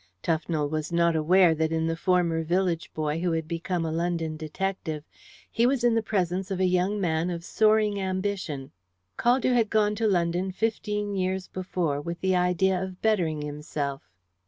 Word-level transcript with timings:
Tufnell 0.23 0.67
was 0.67 0.91
not 0.91 1.15
aware 1.15 1.53
that 1.53 1.71
in 1.71 1.85
the 1.85 1.95
former 1.95 2.41
village 2.41 2.91
boy 2.91 3.19
who 3.21 3.33
had 3.33 3.47
become 3.47 3.85
a 3.85 3.91
London 3.91 4.35
detective 4.35 5.03
he 5.51 5.67
was 5.67 5.83
in 5.83 5.93
the 5.93 6.01
presence 6.01 6.49
of 6.49 6.59
a 6.59 6.65
young 6.65 6.99
man 6.99 7.29
of 7.29 7.45
soaring 7.45 8.01
ambition. 8.01 8.71
Caldew 9.15 9.53
had 9.53 9.69
gone 9.69 9.93
to 9.93 10.07
London 10.07 10.51
fifteen 10.51 11.13
years 11.15 11.47
before 11.47 12.01
with 12.01 12.19
the 12.21 12.35
idea 12.35 12.81
of 12.81 12.99
bettering 13.03 13.43
himself. 13.43 14.01